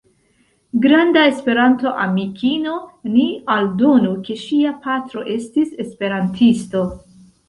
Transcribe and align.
Granda 0.83 1.25
Esperanto-amikino, 1.31 2.73
ni 3.17 3.25
aldonu 3.55 4.13
ke 4.29 4.37
ŝia 4.45 4.71
patro 4.87 5.27
estis 5.35 5.77
esperantisto. 5.85 6.83